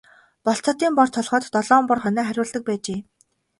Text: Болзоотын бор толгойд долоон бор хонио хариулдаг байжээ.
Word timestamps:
Болзоотын 0.45 0.91
бор 0.97 1.09
толгойд 1.15 1.45
долоон 1.55 1.83
бор 1.89 1.99
хонио 2.03 2.23
хариулдаг 2.27 2.63
байжээ. 2.67 2.99